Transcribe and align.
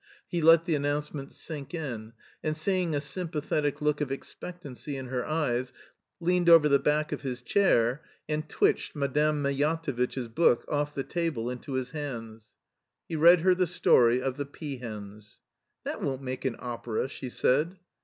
He 0.27 0.41
let 0.41 0.65
the 0.65 0.73
announce 0.73 1.13
ment 1.13 1.31
sink 1.31 1.75
in, 1.75 2.13
and 2.41 2.57
seeing 2.57 2.95
a 2.95 2.99
sympathetic 2.99 3.83
look 3.83 4.01
of 4.01 4.11
ex 4.11 4.33
pectancy 4.41 4.95
in 4.97 5.09
her 5.09 5.23
eyes, 5.27 5.73
leaned 6.19 6.49
over 6.49 6.67
the 6.67 6.79
back 6.79 7.11
of 7.11 7.21
his 7.21 7.43
chair 7.43 8.01
and 8.27 8.49
twitched 8.49 8.95
Madame 8.95 9.43
Mejatovitch's 9.43 10.27
book 10.27 10.65
off 10.67 10.95
the 10.95 11.03
table 11.03 11.51
into 11.51 11.73
his 11.73 11.91
hands. 11.91 12.55
He 13.07 13.15
read 13.15 13.41
her 13.41 13.53
the 13.53 13.67
story 13.67 14.19
of 14.19 14.37
the 14.37 14.45
peahens." 14.47 15.37
That 15.85 16.01
won't 16.01 16.23
make 16.23 16.45
an 16.45 16.55
opera," 16.57 17.07
she 17.07 17.29
said. 17.29 17.77